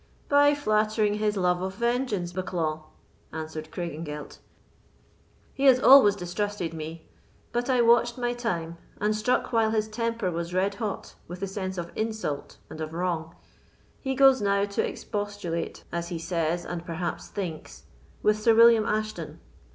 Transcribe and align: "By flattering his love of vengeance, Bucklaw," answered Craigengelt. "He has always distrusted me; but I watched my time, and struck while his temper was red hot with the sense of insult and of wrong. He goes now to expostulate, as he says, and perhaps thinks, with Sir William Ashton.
"By 0.29 0.55
flattering 0.55 1.19
his 1.19 1.37
love 1.37 1.61
of 1.61 1.75
vengeance, 1.75 2.33
Bucklaw," 2.33 2.85
answered 3.31 3.69
Craigengelt. 3.69 4.39
"He 5.53 5.65
has 5.65 5.79
always 5.79 6.15
distrusted 6.15 6.73
me; 6.73 7.07
but 7.51 7.69
I 7.69 7.81
watched 7.83 8.17
my 8.17 8.33
time, 8.33 8.77
and 8.99 9.15
struck 9.15 9.53
while 9.53 9.69
his 9.69 9.87
temper 9.87 10.31
was 10.31 10.55
red 10.55 10.73
hot 10.73 11.13
with 11.27 11.39
the 11.39 11.47
sense 11.47 11.77
of 11.77 11.91
insult 11.95 12.57
and 12.67 12.81
of 12.81 12.93
wrong. 12.95 13.35
He 13.99 14.15
goes 14.15 14.41
now 14.41 14.65
to 14.65 14.83
expostulate, 14.83 15.83
as 15.91 16.07
he 16.07 16.17
says, 16.17 16.65
and 16.65 16.83
perhaps 16.83 17.27
thinks, 17.27 17.83
with 18.23 18.39
Sir 18.39 18.55
William 18.55 18.87
Ashton. 18.87 19.39